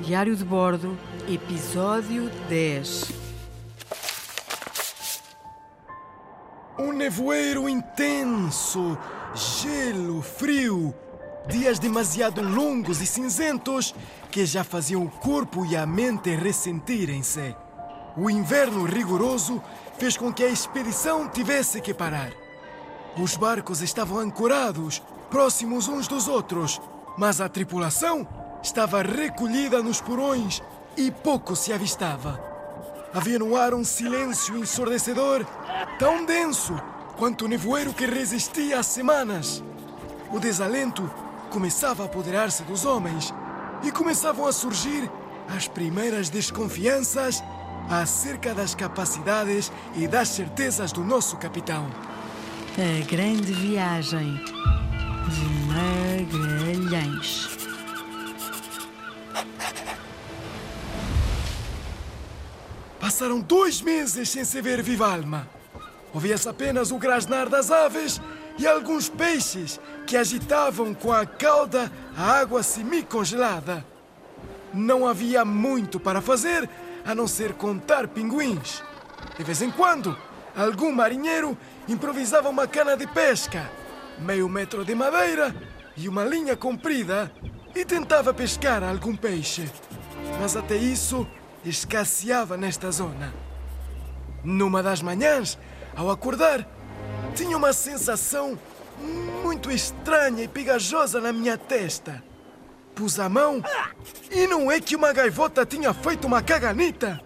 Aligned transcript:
Diário 0.00 0.36
de 0.36 0.44
Bordo, 0.44 0.96
Episódio 1.28 2.30
10. 2.48 3.10
Um 6.78 6.92
nevoeiro 6.92 7.68
intenso, 7.68 8.96
gelo, 9.34 10.22
frio, 10.22 10.94
dias 11.48 11.80
demasiado 11.80 12.40
longos 12.40 13.00
e 13.00 13.06
cinzentos 13.06 13.92
que 14.30 14.46
já 14.46 14.62
faziam 14.62 15.02
o 15.02 15.10
corpo 15.10 15.66
e 15.66 15.76
a 15.76 15.84
mente 15.84 16.30
ressentirem-se. 16.30 17.56
O 18.16 18.30
inverno 18.30 18.84
rigoroso 18.84 19.60
fez 19.98 20.16
com 20.16 20.32
que 20.32 20.44
a 20.44 20.48
expedição 20.48 21.28
tivesse 21.28 21.80
que 21.80 21.92
parar. 21.92 22.30
Os 23.20 23.36
barcos 23.36 23.82
estavam 23.82 24.20
ancorados, 24.20 25.02
próximos 25.28 25.88
uns 25.88 26.06
dos 26.06 26.28
outros, 26.28 26.80
mas 27.16 27.40
a 27.40 27.48
tripulação 27.48 28.37
estava 28.62 29.02
recolhida 29.02 29.82
nos 29.82 30.00
porões 30.00 30.62
e 30.96 31.10
pouco 31.10 31.54
se 31.54 31.72
avistava. 31.72 32.42
Havia 33.14 33.38
no 33.38 33.56
ar 33.56 33.72
um 33.72 33.84
silêncio 33.84 34.58
ensurdecedor, 34.58 35.46
tão 35.98 36.24
denso 36.24 36.74
quanto 37.16 37.44
o 37.44 37.48
nevoeiro 37.48 37.94
que 37.94 38.06
resistia 38.06 38.78
há 38.78 38.82
semanas. 38.82 39.62
O 40.30 40.38
desalento 40.38 41.10
começava 41.50 42.02
a 42.02 42.06
apoderar-se 42.06 42.62
dos 42.64 42.84
homens 42.84 43.32
e 43.82 43.90
começavam 43.90 44.46
a 44.46 44.52
surgir 44.52 45.10
as 45.48 45.66
primeiras 45.66 46.28
desconfianças 46.28 47.42
acerca 47.88 48.54
das 48.54 48.74
capacidades 48.74 49.72
e 49.96 50.06
das 50.06 50.28
certezas 50.28 50.92
do 50.92 51.02
nosso 51.02 51.38
capitão. 51.38 51.90
A 52.76 53.04
grande 53.06 53.52
viagem 53.52 54.38
de 55.28 55.66
Magalhães. 55.66 57.67
Passaram 63.18 63.40
dois 63.40 63.82
meses 63.82 64.28
sem 64.28 64.44
se 64.44 64.62
ver 64.62 64.80
viva 64.80 65.12
alma. 65.12 65.48
Ouvia-se 66.14 66.48
apenas 66.48 66.92
o 66.92 66.98
grasnar 66.98 67.48
das 67.48 67.68
aves 67.68 68.20
e 68.56 68.64
alguns 68.64 69.08
peixes 69.08 69.80
que 70.06 70.16
agitavam 70.16 70.94
com 70.94 71.12
a 71.12 71.26
cauda 71.26 71.90
a 72.16 72.38
água 72.38 72.62
semi-congelada. 72.62 73.84
Não 74.72 75.04
havia 75.04 75.44
muito 75.44 75.98
para 75.98 76.20
fazer 76.20 76.70
a 77.04 77.12
não 77.12 77.26
ser 77.26 77.54
contar 77.54 78.06
pinguins. 78.06 78.84
De 79.36 79.42
vez 79.42 79.62
em 79.62 79.70
quando, 79.72 80.16
algum 80.56 80.92
marinheiro 80.92 81.58
improvisava 81.88 82.48
uma 82.48 82.68
cana 82.68 82.96
de 82.96 83.08
pesca, 83.08 83.68
meio 84.20 84.48
metro 84.48 84.84
de 84.84 84.94
madeira 84.94 85.52
e 85.96 86.08
uma 86.08 86.24
linha 86.24 86.56
comprida 86.56 87.32
e 87.74 87.84
tentava 87.84 88.32
pescar 88.32 88.84
algum 88.84 89.16
peixe. 89.16 89.68
Mas 90.40 90.56
até 90.56 90.76
isso 90.76 91.26
escasseava 91.64 92.56
nesta 92.56 92.90
zona. 92.90 93.32
Numa 94.44 94.82
das 94.82 95.02
manhãs, 95.02 95.58
ao 95.96 96.10
acordar, 96.10 96.66
tinha 97.34 97.56
uma 97.56 97.72
sensação 97.72 98.58
muito 99.42 99.70
estranha 99.70 100.44
e 100.44 100.48
pegajosa 100.48 101.20
na 101.20 101.32
minha 101.32 101.56
testa. 101.56 102.22
Pus 102.94 103.18
a 103.20 103.28
mão 103.28 103.62
e 104.30 104.46
não 104.46 104.70
é 104.70 104.80
que 104.80 104.96
uma 104.96 105.12
gaivota 105.12 105.64
tinha 105.64 105.94
feito 105.94 106.26
uma 106.26 106.42
caganita? 106.42 107.20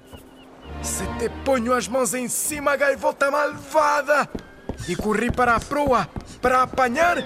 Se 0.83 1.06
te 1.19 1.28
ponho 1.44 1.72
as 1.72 1.89
mãos 1.89 2.12
em 2.12 2.28
cima, 2.28 2.77
gaivota 2.77 3.30
malvada! 3.30 4.28
E 4.89 4.96
corri 4.96 5.30
para 5.30 5.55
a 5.55 5.61
proa 5.61 6.08
para 6.41 6.62
apanhar 6.62 7.19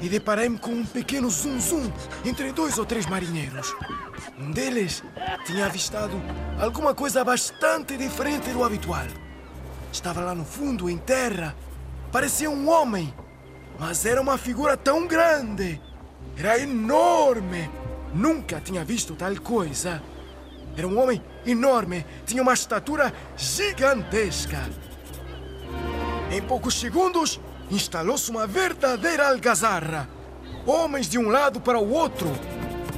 e 0.00 0.08
deparei-me 0.08 0.58
com 0.58 0.70
um 0.70 0.86
pequeno 0.86 1.28
zum-zum 1.28 1.92
entre 2.24 2.52
dois 2.52 2.78
ou 2.78 2.86
três 2.86 3.04
marinheiros. 3.06 3.74
Um 4.38 4.50
deles 4.50 5.02
tinha 5.44 5.66
avistado 5.66 6.20
alguma 6.60 6.94
coisa 6.94 7.24
bastante 7.24 7.96
diferente 7.96 8.50
do 8.50 8.64
habitual. 8.64 9.06
Estava 9.92 10.20
lá 10.20 10.34
no 10.34 10.44
fundo, 10.44 10.88
em 10.88 10.98
terra. 10.98 11.54
Parecia 12.12 12.50
um 12.50 12.68
homem, 12.68 13.14
mas 13.78 14.04
era 14.04 14.20
uma 14.20 14.38
figura 14.38 14.76
tão 14.76 15.06
grande. 15.06 15.80
Era 16.36 16.58
enorme. 16.58 17.70
Nunca 18.14 18.60
tinha 18.60 18.84
visto 18.84 19.14
tal 19.14 19.34
coisa. 19.36 20.02
Era 20.76 20.86
um 20.86 20.98
homem 21.00 21.22
enorme, 21.44 22.06
tinha 22.24 22.42
uma 22.42 22.54
estatura 22.54 23.12
gigantesca. 23.36 24.68
Em 26.30 26.40
poucos 26.40 26.78
segundos, 26.78 27.40
instalou-se 27.70 28.30
uma 28.30 28.46
verdadeira 28.46 29.28
algazarra. 29.28 30.08
Homens 30.66 31.08
de 31.08 31.18
um 31.18 31.28
lado 31.28 31.60
para 31.60 31.78
o 31.78 31.90
outro. 31.92 32.28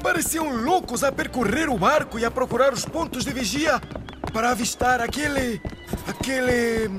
Pareciam 0.03 0.51
loucos 0.57 1.05
a 1.05 1.13
percorrer 1.13 1.69
o 1.69 1.79
barco 1.79 2.19
e 2.19 2.25
a 2.25 2.31
procurar 2.31 2.73
os 2.73 2.85
pontos 2.85 3.25
de 3.25 3.33
vigia 3.33 3.81
para 4.33 4.51
avistar 4.51 5.01
aquele. 5.01 5.61
aquele. 6.09 6.91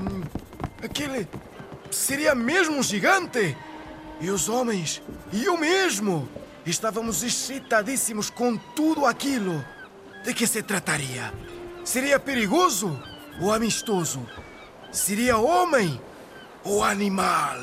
aquele. 0.82 1.28
Seria 1.90 2.34
mesmo 2.34 2.78
um 2.78 2.82
gigante? 2.82 3.56
E 4.20 4.30
os 4.30 4.48
homens, 4.48 5.02
e 5.32 5.44
eu 5.44 5.56
mesmo, 5.58 6.28
estávamos 6.64 7.22
excitadíssimos 7.22 8.30
com 8.30 8.56
tudo 8.56 9.04
aquilo. 9.04 9.62
De 10.24 10.32
que 10.32 10.46
se 10.46 10.62
trataria? 10.62 11.32
Seria 11.84 12.18
perigoso 12.18 12.98
ou 13.40 13.52
amistoso? 13.52 14.26
Seria 14.90 15.36
homem 15.36 16.00
ou 16.64 16.82
animal? 16.82 17.58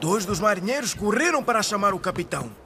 Dois 0.00 0.24
dos 0.24 0.38
marinheiros 0.38 0.94
correram 0.94 1.42
para 1.42 1.62
chamar 1.62 1.94
o 1.94 1.98
capitão. 1.98 2.59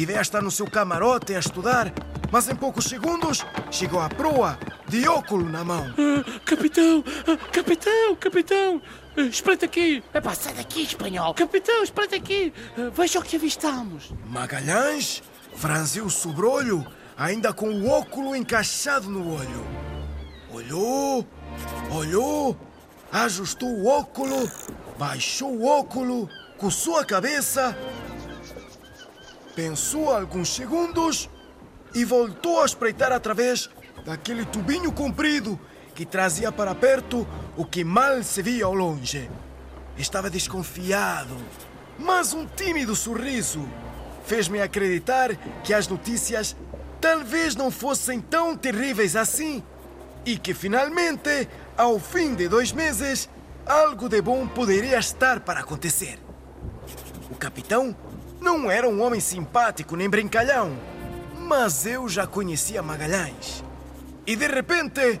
Devia 0.00 0.22
estar 0.22 0.40
no 0.40 0.50
seu 0.50 0.64
camarote 0.66 1.34
a 1.34 1.38
estudar, 1.38 1.92
mas 2.32 2.48
em 2.48 2.56
poucos 2.56 2.86
segundos 2.86 3.44
chegou 3.70 4.00
à 4.00 4.08
proa, 4.08 4.58
de 4.88 5.06
óculo 5.06 5.46
na 5.46 5.62
mão. 5.62 5.92
Ah, 5.98 6.40
capitão! 6.46 7.04
Ah, 7.28 7.36
capitão! 7.52 8.16
Capitão! 8.16 8.80
Ah, 9.14 9.20
Espera 9.20 9.58
aqui! 9.62 10.02
Epá, 10.14 10.34
sai 10.34 10.54
daqui, 10.54 10.84
espanhol! 10.84 11.34
Capitão, 11.34 11.82
espera 11.84 12.16
aqui! 12.16 12.50
Ah, 12.78 12.90
Veja 12.96 13.18
o 13.18 13.22
que 13.22 13.36
avistamos! 13.36 14.10
Magalhães 14.24 15.22
franziu 15.56 16.06
o 16.06 16.10
sobrolho, 16.10 16.82
ainda 17.14 17.52
com 17.52 17.68
o 17.68 17.90
óculo 17.90 18.34
encaixado 18.34 19.10
no 19.10 19.34
olho. 19.34 19.66
Olhou, 20.50 21.26
olhou, 21.90 22.56
ajustou 23.12 23.68
o 23.68 23.86
óculo, 23.86 24.50
baixou 24.98 25.54
o 25.54 25.66
óculo, 25.66 26.26
coçou 26.56 26.98
a 26.98 27.04
cabeça, 27.04 27.76
pensou 29.60 30.10
alguns 30.10 30.48
segundos 30.48 31.28
e 31.94 32.02
voltou 32.02 32.62
a 32.62 32.64
espreitar 32.64 33.12
através 33.12 33.68
daquele 34.06 34.46
tubinho 34.46 34.90
comprido 34.90 35.60
que 35.94 36.06
trazia 36.06 36.50
para 36.50 36.74
perto 36.74 37.28
o 37.58 37.66
que 37.66 37.84
mal 37.84 38.22
se 38.22 38.40
via 38.40 38.64
ao 38.64 38.74
longe. 38.74 39.30
Estava 39.98 40.30
desconfiado, 40.30 41.36
mas 41.98 42.32
um 42.32 42.46
tímido 42.46 42.96
sorriso 42.96 43.68
fez-me 44.24 44.62
acreditar 44.62 45.36
que 45.62 45.74
as 45.74 45.86
notícias 45.86 46.56
talvez 46.98 47.54
não 47.54 47.70
fossem 47.70 48.18
tão 48.18 48.56
terríveis 48.56 49.14
assim 49.14 49.62
e 50.24 50.38
que 50.38 50.54
finalmente, 50.54 51.46
ao 51.76 51.98
fim 52.00 52.34
de 52.34 52.48
dois 52.48 52.72
meses, 52.72 53.28
algo 53.66 54.08
de 54.08 54.22
bom 54.22 54.48
poderia 54.48 54.98
estar 54.98 55.40
para 55.40 55.60
acontecer. 55.60 56.18
O 57.30 57.34
capitão 57.34 57.94
não 58.40 58.70
era 58.70 58.88
um 58.88 59.02
homem 59.02 59.20
simpático 59.20 59.96
nem 59.96 60.08
brincalhão, 60.08 60.76
mas 61.46 61.84
eu 61.84 62.08
já 62.08 62.26
conhecia 62.26 62.82
Magalhães. 62.82 63.62
E 64.26 64.34
de 64.34 64.46
repente 64.46 65.20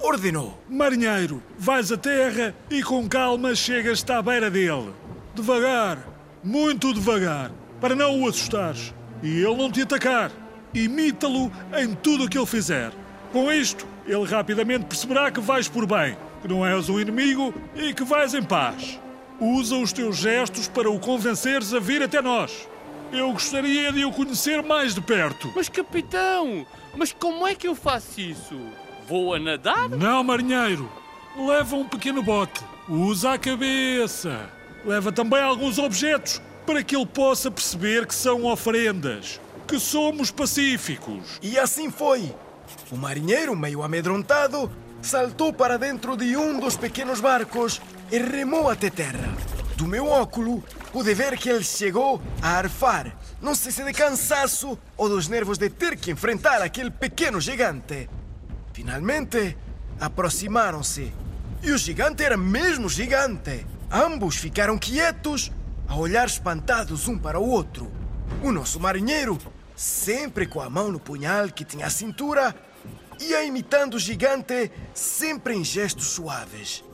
ordenou: 0.00 0.58
Marinheiro, 0.68 1.42
vais 1.58 1.90
à 1.90 1.96
terra 1.96 2.54
e 2.70 2.82
com 2.82 3.08
calma 3.08 3.54
chegas-te 3.54 4.12
à 4.12 4.22
beira 4.22 4.50
dele. 4.50 4.92
Devagar, 5.34 5.98
muito 6.42 6.94
devagar, 6.94 7.50
para 7.80 7.94
não 7.94 8.20
o 8.20 8.28
assustares. 8.28 8.94
E 9.22 9.42
ele 9.42 9.56
não 9.56 9.70
te 9.70 9.82
atacar. 9.82 10.30
Imita-lo 10.72 11.50
em 11.76 11.94
tudo 11.94 12.24
o 12.24 12.28
que 12.28 12.38
ele 12.38 12.46
fizer. 12.46 12.92
Com 13.32 13.52
isto, 13.52 13.86
ele 14.06 14.24
rapidamente 14.24 14.86
perceberá 14.86 15.30
que 15.30 15.40
vais 15.40 15.68
por 15.68 15.86
bem, 15.86 16.16
que 16.40 16.48
não 16.48 16.64
és 16.64 16.88
um 16.88 16.98
inimigo 16.98 17.52
e 17.74 17.92
que 17.92 18.04
vais 18.04 18.34
em 18.34 18.42
paz. 18.42 18.98
Usa 19.40 19.76
os 19.76 19.90
teus 19.92 20.18
gestos 20.18 20.68
para 20.68 20.90
o 20.90 21.00
convenceres 21.00 21.72
a 21.72 21.80
vir 21.80 22.02
até 22.02 22.20
nós. 22.20 22.68
Eu 23.10 23.32
gostaria 23.32 23.90
de 23.90 24.04
o 24.04 24.12
conhecer 24.12 24.62
mais 24.62 24.94
de 24.94 25.00
perto. 25.00 25.50
Mas, 25.56 25.68
capitão! 25.68 26.66
Mas 26.94 27.12
como 27.12 27.46
é 27.46 27.54
que 27.54 27.66
eu 27.66 27.74
faço 27.74 28.20
isso? 28.20 28.60
Vou 29.08 29.34
a 29.34 29.38
nadar? 29.38 29.88
Não, 29.88 30.22
marinheiro. 30.22 30.90
Leva 31.36 31.74
um 31.74 31.88
pequeno 31.88 32.22
bote. 32.22 32.62
Usa 32.88 33.32
a 33.32 33.38
cabeça. 33.38 34.50
Leva 34.84 35.10
também 35.10 35.42
alguns 35.42 35.78
objetos 35.78 36.40
para 36.66 36.82
que 36.82 36.94
ele 36.94 37.06
possa 37.06 37.50
perceber 37.50 38.06
que 38.06 38.14
são 38.14 38.44
oferendas. 38.44 39.40
Que 39.66 39.80
somos 39.80 40.30
pacíficos. 40.30 41.38
E 41.42 41.58
assim 41.58 41.90
foi. 41.90 42.34
O 42.90 42.96
marinheiro, 42.96 43.56
meio 43.56 43.82
amedrontado, 43.82 44.70
saltou 45.00 45.52
para 45.52 45.78
dentro 45.78 46.16
de 46.16 46.36
um 46.36 46.60
dos 46.60 46.76
pequenos 46.76 47.20
barcos 47.20 47.80
e 48.10 48.18
remou 48.18 48.68
até 48.68 48.90
terra. 48.90 49.34
Do 49.76 49.86
meu 49.86 50.06
óculo, 50.06 50.62
pude 50.92 51.14
ver 51.14 51.38
que 51.38 51.48
ele 51.48 51.64
chegou 51.64 52.20
a 52.42 52.58
arfar. 52.58 53.16
Não 53.40 53.54
sei 53.54 53.72
se 53.72 53.82
de 53.82 53.92
cansaço 53.92 54.78
ou 54.96 55.08
dos 55.08 55.28
nervos 55.28 55.56
de 55.56 55.70
ter 55.70 55.96
que 55.96 56.10
enfrentar 56.10 56.60
aquele 56.60 56.90
pequeno 56.90 57.40
gigante. 57.40 58.08
Finalmente, 58.72 59.56
aproximaram-se. 59.98 61.12
E 61.62 61.72
o 61.72 61.78
gigante 61.78 62.22
era 62.22 62.36
mesmo 62.36 62.88
gigante. 62.88 63.66
Ambos 63.90 64.36
ficaram 64.36 64.76
quietos, 64.76 65.50
a 65.88 65.96
olhar 65.96 66.26
espantados 66.26 67.08
um 67.08 67.18
para 67.18 67.40
o 67.40 67.48
outro. 67.48 67.90
O 68.42 68.52
nosso 68.52 68.78
marinheiro, 68.78 69.38
sempre 69.74 70.46
com 70.46 70.60
a 70.60 70.70
mão 70.70 70.90
no 70.90 71.00
punhal 71.00 71.48
que 71.48 71.64
tinha 71.64 71.86
à 71.86 71.90
cintura, 71.90 72.54
ia 73.18 73.44
imitando 73.44 73.94
o 73.94 73.98
gigante, 73.98 74.70
sempre 74.94 75.54
em 75.54 75.64
gestos 75.64 76.06
suaves. 76.06 76.84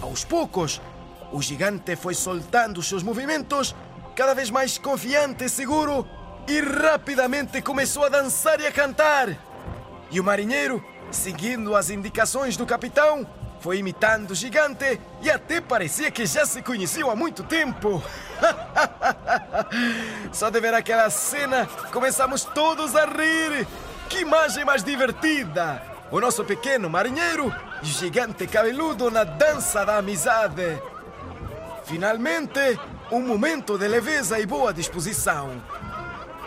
Aos 0.00 0.24
poucos, 0.24 0.80
o 1.32 1.42
gigante 1.42 1.96
foi 1.96 2.14
soltando 2.14 2.82
seus 2.82 3.02
movimentos, 3.02 3.74
cada 4.14 4.34
vez 4.34 4.50
mais 4.50 4.78
confiante 4.78 5.44
e 5.44 5.48
seguro, 5.48 6.06
e 6.46 6.60
rapidamente 6.60 7.60
começou 7.60 8.04
a 8.04 8.08
dançar 8.08 8.60
e 8.60 8.66
a 8.66 8.72
cantar. 8.72 9.36
E 10.10 10.20
o 10.20 10.24
marinheiro, 10.24 10.84
seguindo 11.10 11.74
as 11.74 11.90
indicações 11.90 12.56
do 12.56 12.64
capitão, 12.64 13.26
foi 13.60 13.78
imitando 13.78 14.30
o 14.30 14.34
gigante 14.34 15.00
e 15.22 15.30
até 15.30 15.60
parecia 15.60 16.10
que 16.10 16.24
já 16.24 16.46
se 16.46 16.62
conheciam 16.62 17.10
há 17.10 17.16
muito 17.16 17.42
tempo. 17.42 18.02
Só 20.32 20.50
de 20.50 20.60
ver 20.60 20.74
aquela 20.74 21.10
cena, 21.10 21.66
começamos 21.92 22.44
todos 22.44 22.94
a 22.94 23.06
rir. 23.06 23.66
Que 24.08 24.20
imagem 24.20 24.64
mais 24.64 24.84
divertida! 24.84 25.82
O 26.12 26.20
nosso 26.20 26.44
pequeno 26.44 26.88
marinheiro 26.88 27.52
gigante 27.82 28.46
cabeludo 28.46 29.10
na 29.10 29.24
dança 29.24 29.84
da 29.84 29.98
amizade. 29.98 30.80
Finalmente, 31.84 32.78
um 33.10 33.20
momento 33.20 33.78
de 33.78 33.86
leveza 33.86 34.38
e 34.38 34.46
boa 34.46 34.72
disposição. 34.72 35.62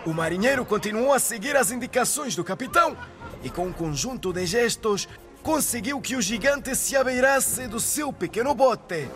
O 0.06 0.14
marinheiro 0.14 0.66
continuou 0.66 1.14
a 1.14 1.20
seguir 1.20 1.56
as 1.56 1.72
indicações 1.72 2.36
do 2.36 2.44
capitão 2.44 2.98
e, 3.44 3.50
com 3.50 3.68
um 3.68 3.74
conjunto 3.74 4.34
de 4.34 4.46
gestos, 4.46 5.08
conseguiu 5.42 6.02
que 6.02 6.16
o 6.16 6.22
gigante 6.22 6.76
se 6.76 6.96
abeirasse 6.96 7.68
do 7.68 7.80
seu 7.80 8.12
pequeno 8.12 8.54
bote. 8.54 9.08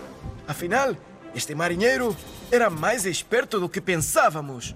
Afinal, 0.48 0.95
este 1.36 1.56
marinheiro 1.56 2.16
era 2.51 2.69
mais 2.69 3.06
esperto 3.06 3.59
do 3.59 3.68
que 3.68 3.81
pensávamos. 3.81 4.75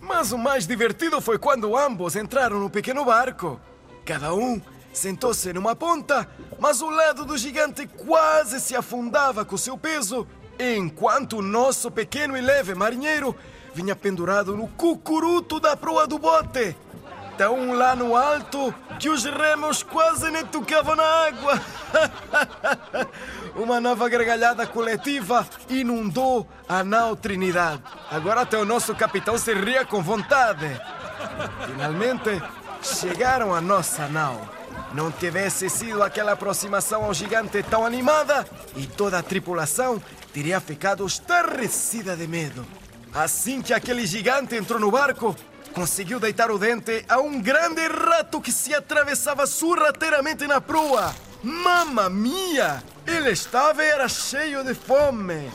Mas 0.00 0.32
o 0.32 0.38
mais 0.38 0.66
divertido 0.66 1.20
foi 1.20 1.38
quando 1.38 1.76
ambos 1.76 2.16
entraram 2.16 2.60
no 2.60 2.70
pequeno 2.70 3.04
barco. 3.04 3.60
Cada 4.04 4.32
um 4.34 4.60
sentou-se 4.96 5.52
numa 5.52 5.76
ponta, 5.76 6.28
mas 6.58 6.80
o 6.80 6.88
lado 6.88 7.24
do 7.24 7.36
gigante 7.36 7.86
quase 7.86 8.60
se 8.60 8.74
afundava 8.74 9.44
com 9.44 9.56
seu 9.56 9.76
peso, 9.76 10.26
enquanto 10.58 11.38
o 11.38 11.42
nosso 11.42 11.90
pequeno 11.90 12.36
e 12.36 12.40
leve 12.40 12.74
marinheiro 12.74 13.36
vinha 13.74 13.94
pendurado 13.94 14.56
no 14.56 14.66
cucuruto 14.68 15.60
da 15.60 15.76
proa 15.76 16.06
do 16.06 16.18
bote. 16.18 16.74
Tão 17.36 17.74
lá 17.74 17.94
no 17.94 18.16
alto 18.16 18.74
que 18.98 19.10
os 19.10 19.24
remos 19.24 19.82
quase 19.82 20.30
nem 20.30 20.46
tocavam 20.46 20.96
na 20.96 21.04
água. 21.04 21.60
Uma 23.54 23.78
nova 23.78 24.08
gargalhada 24.08 24.66
coletiva 24.66 25.46
inundou 25.68 26.48
a 26.66 26.82
nau 26.82 27.14
Trinidade. 27.14 27.82
Agora 28.10 28.40
até 28.40 28.56
o 28.56 28.64
nosso 28.64 28.94
capitão 28.94 29.36
se 29.36 29.52
ria 29.52 29.84
com 29.84 30.02
vontade. 30.02 30.80
Finalmente, 31.66 32.42
chegaram 32.80 33.54
à 33.54 33.60
nossa 33.60 34.08
nau. 34.08 34.55
Não 34.96 35.12
tivesse 35.12 35.68
sido 35.68 36.02
aquela 36.02 36.32
aproximação 36.32 37.04
ao 37.04 37.12
gigante 37.12 37.62
tão 37.62 37.84
animada 37.84 38.46
e 38.74 38.86
toda 38.86 39.18
a 39.18 39.22
tripulação 39.22 40.02
teria 40.32 40.58
ficado 40.58 41.06
estarrecida 41.06 42.16
de 42.16 42.26
medo. 42.26 42.64
Assim 43.12 43.60
que 43.60 43.74
aquele 43.74 44.06
gigante 44.06 44.56
entrou 44.56 44.80
no 44.80 44.90
barco, 44.90 45.36
conseguiu 45.74 46.18
deitar 46.18 46.50
o 46.50 46.58
dente 46.58 47.04
a 47.10 47.20
um 47.20 47.38
grande 47.42 47.86
rato 47.86 48.40
que 48.40 48.50
se 48.50 48.74
atravessava 48.74 49.46
sorrateiramente 49.46 50.46
na 50.46 50.62
proa. 50.62 51.14
Mamma 51.42 52.08
mia! 52.08 52.82
Ele 53.06 53.32
estava 53.32 53.84
e 53.84 53.88
era 53.88 54.08
cheio 54.08 54.64
de 54.64 54.72
fome. 54.72 55.52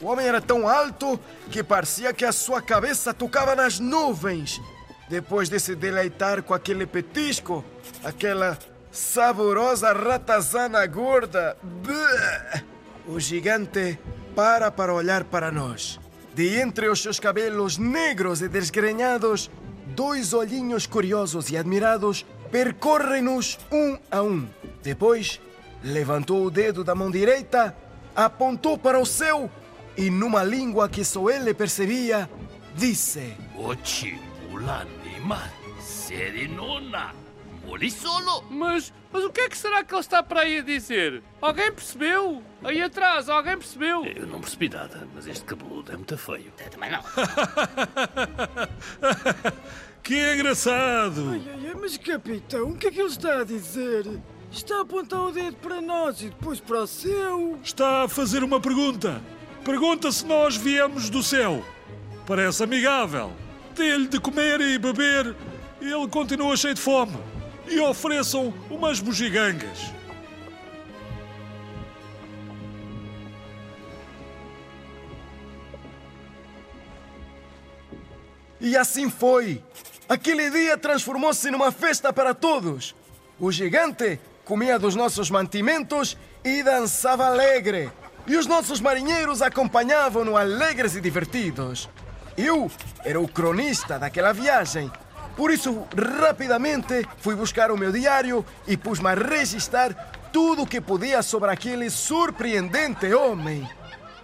O 0.00 0.06
homem 0.06 0.24
era 0.24 0.40
tão 0.40 0.68
alto 0.68 1.18
que 1.50 1.64
parecia 1.64 2.14
que 2.14 2.24
a 2.24 2.30
sua 2.30 2.62
cabeça 2.62 3.12
tocava 3.12 3.56
nas 3.56 3.80
nuvens. 3.80 4.60
Depois 5.08 5.48
de 5.48 5.58
se 5.58 5.74
deleitar 5.74 6.44
com 6.44 6.54
aquele 6.54 6.86
petisco, 6.86 7.64
aquela 8.04 8.56
saborosa 8.94 9.92
ratazana 9.92 10.86
gorda, 10.86 11.56
bleh, 11.62 12.62
o 13.08 13.18
gigante 13.18 13.98
para 14.36 14.70
para 14.70 14.94
olhar 14.94 15.24
para 15.24 15.50
nós. 15.50 15.98
De 16.32 16.60
entre 16.60 16.88
os 16.88 17.02
seus 17.02 17.18
cabelos 17.18 17.76
negros 17.76 18.40
e 18.40 18.48
desgrenhados, 18.48 19.50
dois 19.96 20.32
olhinhos 20.32 20.86
curiosos 20.86 21.50
e 21.50 21.56
admirados 21.56 22.24
percorrem-nos 22.52 23.58
um 23.70 23.98
a 24.08 24.22
um. 24.22 24.46
Depois, 24.80 25.40
levantou 25.82 26.46
o 26.46 26.50
dedo 26.50 26.84
da 26.84 26.94
mão 26.94 27.10
direita, 27.10 27.76
apontou 28.14 28.78
para 28.78 29.00
o 29.00 29.04
céu 29.04 29.50
e, 29.96 30.08
numa 30.08 30.44
língua 30.44 30.88
que 30.88 31.04
só 31.04 31.28
ele 31.30 31.52
percebia, 31.52 32.30
disse: 32.76 33.36
Ochi, 33.56 34.20
Ulanima, 34.52 35.50
Serinona, 35.80 37.23
Molisolo. 37.66 38.44
Mas, 38.50 38.92
mas 39.12 39.24
o 39.24 39.30
que 39.30 39.42
é 39.42 39.48
que 39.48 39.56
será 39.56 39.84
que 39.84 39.94
ele 39.94 40.00
está 40.00 40.22
para 40.22 40.40
aí 40.40 40.58
a 40.58 40.62
dizer? 40.62 41.22
Alguém 41.40 41.72
percebeu? 41.72 42.42
Aí 42.62 42.82
atrás, 42.82 43.28
alguém 43.28 43.56
percebeu? 43.58 44.04
Eu 44.04 44.26
não 44.26 44.40
percebi 44.40 44.68
nada, 44.68 45.06
mas 45.14 45.26
este 45.26 45.44
cabeludo 45.44 45.92
é 45.92 45.96
muito 45.96 46.16
feio. 46.16 46.52
Também 46.70 46.90
não. 46.90 47.02
Que 50.04 50.34
engraçado! 50.34 51.30
Ai, 51.30 51.42
ai, 51.48 51.66
ai, 51.68 51.74
mas 51.80 51.96
capitão, 51.96 52.68
o 52.68 52.76
que 52.76 52.88
é 52.88 52.90
que 52.90 53.00
ele 53.00 53.08
está 53.08 53.40
a 53.40 53.44
dizer? 53.44 54.04
Está 54.52 54.76
a 54.76 54.80
apontar 54.82 55.18
o 55.18 55.32
dedo 55.32 55.56
para 55.56 55.80
nós 55.80 56.20
e 56.20 56.28
depois 56.28 56.60
para 56.60 56.82
o 56.82 56.86
céu. 56.86 57.58
Está 57.64 58.02
a 58.02 58.08
fazer 58.08 58.44
uma 58.44 58.60
pergunta. 58.60 59.18
Pergunta 59.64 60.12
se 60.12 60.26
nós 60.26 60.58
viemos 60.58 61.08
do 61.08 61.22
céu. 61.22 61.64
Parece 62.26 62.62
amigável. 62.62 63.32
Dê-lhe 63.74 64.06
de 64.06 64.20
comer 64.20 64.60
e 64.60 64.78
beber. 64.78 65.34
Ele 65.80 66.08
continua 66.08 66.54
cheio 66.54 66.74
de 66.74 66.82
fome. 66.82 67.16
E 67.66 67.80
ofereçam 67.80 68.52
umas 68.70 69.00
bugigangas. 69.00 69.92
E 78.60 78.76
assim 78.76 79.10
foi. 79.10 79.62
Aquele 80.08 80.50
dia 80.50 80.78
transformou-se 80.78 81.50
numa 81.50 81.70
festa 81.70 82.12
para 82.12 82.34
todos. 82.34 82.94
O 83.38 83.52
gigante 83.52 84.18
comia 84.44 84.78
dos 84.78 84.94
nossos 84.94 85.30
mantimentos 85.30 86.16
e 86.42 86.62
dançava 86.62 87.26
alegre. 87.26 87.90
E 88.26 88.36
os 88.36 88.46
nossos 88.46 88.80
marinheiros 88.80 89.42
acompanhavam-no 89.42 90.36
alegres 90.36 90.96
e 90.96 91.00
divertidos. 91.00 91.90
Eu 92.38 92.70
era 93.04 93.20
o 93.20 93.28
cronista 93.28 93.98
daquela 93.98 94.32
viagem. 94.32 94.90
Por 95.36 95.50
isso, 95.50 95.86
rapidamente 96.20 97.06
fui 97.18 97.34
buscar 97.34 97.70
o 97.70 97.76
meu 97.76 97.90
diário 97.90 98.44
e 98.66 98.76
pus-me 98.76 99.08
a 99.08 99.14
registrar 99.14 99.94
tudo 100.32 100.62
o 100.62 100.66
que 100.66 100.80
podia 100.80 101.22
sobre 101.22 101.50
aquele 101.50 101.90
surpreendente 101.90 103.12
homem. 103.12 103.68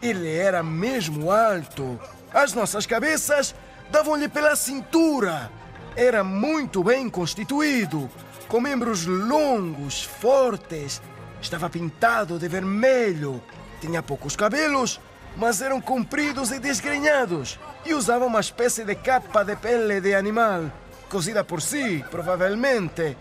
Ele 0.00 0.35
era 0.35 0.62
mesmo 0.62 1.31
alto. 1.31 2.00
As 2.33 2.55
nossas 2.55 2.87
cabeças 2.87 3.55
davam-lhe 3.90 4.29
pela 4.29 4.55
cintura. 4.55 5.50
Era 5.97 6.23
muito 6.23 6.85
bem 6.85 7.09
constituído, 7.11 8.09
com 8.49 8.61
membros 8.61 9.05
longos, 9.05 10.05
fortes. 10.05 11.02
Estava 11.43 11.69
pintado 11.69 12.38
de 12.38 12.49
vermelho. 12.49 13.43
Tinha 13.81 14.02
poucos 14.02 14.37
cabelos, 14.37 15.00
mas 15.37 15.61
eram 15.61 15.81
compridos 15.81 16.50
e 16.50 16.59
desgrenhados. 16.59 17.59
E 17.85 17.95
usava 17.95 18.26
uma 18.26 18.40
espécie 18.40 18.85
de 18.85 18.95
capa 18.95 19.43
de 19.43 19.57
pele 19.57 20.00
de 20.00 20.14
animal, 20.14 20.71
cozida 21.11 21.45
por 21.45 21.61
si, 21.61 22.02
provavelmente. 22.11 23.17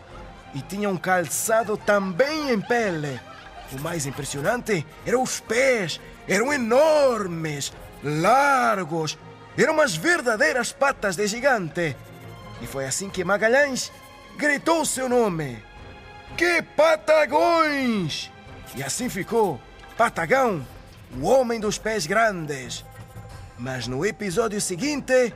E 0.54 0.62
tinha 0.62 0.90
um 0.90 0.98
calçado 0.98 1.76
também 1.76 2.52
em 2.52 2.62
pele. 2.62 3.20
O 3.74 3.82
mais 3.82 4.06
impressionante 4.06 4.86
eram 5.06 5.24
os 5.24 5.40
pés. 5.42 6.00
Eram 6.28 6.54
enormes, 6.54 7.74
largos. 8.04 9.18
Eram 9.58 9.74
umas 9.74 9.96
verdadeiras 9.96 10.72
patas 10.72 11.16
de 11.16 11.28
gigante. 11.28 11.98
E 12.62 12.68
foi 12.68 12.86
assim 12.86 13.10
que 13.10 13.24
Magalhães 13.24 13.92
gritou 14.38 14.86
seu 14.86 15.10
nome. 15.10 15.62
Que 16.38 16.62
Patagões! 16.62 18.32
E 18.76 18.84
assim 18.84 19.10
ficou. 19.10 19.60
Patagão, 19.98 20.66
o 21.20 21.26
homem 21.26 21.60
dos 21.60 21.78
pés 21.78 22.06
grandes. 22.06 22.86
Mas 23.58 23.88
no 23.88 24.06
episódio 24.06 24.62
seguinte, 24.62 25.34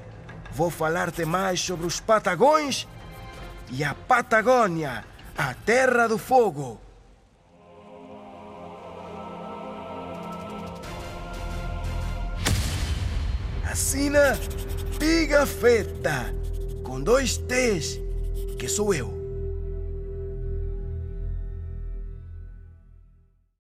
vou 0.56 0.70
falar-te 0.70 1.26
mais 1.26 1.60
sobre 1.60 1.86
os 1.86 2.00
Patagões 2.00 2.88
e 3.72 3.84
a 3.84 3.94
Patagônia, 3.94 5.04
a 5.38 5.54
Terra 5.54 6.08
do 6.08 6.18
Fogo. 6.18 6.80
Assina 13.70 14.38
Pigafetta, 15.00 16.34
com 16.84 17.02
dois 17.02 17.38
T's, 17.38 18.00
que 18.60 18.68
sou 18.68 18.94
eu. 18.94 19.13